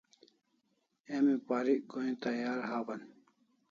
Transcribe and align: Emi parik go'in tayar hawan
Emi 1.15 1.33
parik 1.47 1.81
go'in 1.89 2.15
tayar 2.23 2.59
hawan 2.69 3.01